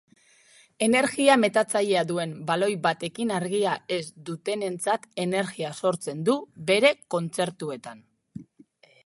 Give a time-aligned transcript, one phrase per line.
[0.85, 6.39] Energia metatzailea duen baloi batekin argia ez dutenentzat energia sortzen du
[6.73, 8.05] bere kontzertuetan.